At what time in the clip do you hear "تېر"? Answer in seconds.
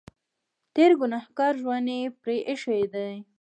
0.75-0.91